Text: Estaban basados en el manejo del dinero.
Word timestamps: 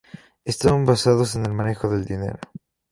Estaban 0.45 0.83
basados 0.85 1.35
en 1.35 1.45
el 1.45 1.53
manejo 1.53 1.87
del 1.87 2.05
dinero. 2.05 2.39